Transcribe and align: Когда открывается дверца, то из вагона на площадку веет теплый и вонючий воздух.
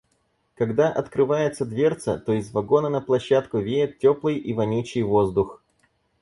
Когда 0.55 0.89
открывается 0.91 1.63
дверца, 1.63 2.17
то 2.17 2.33
из 2.33 2.51
вагона 2.51 2.89
на 2.89 3.01
площадку 3.01 3.59
веет 3.59 3.99
теплый 3.99 4.35
и 4.37 4.51
вонючий 4.51 5.03
воздух. 5.03 5.61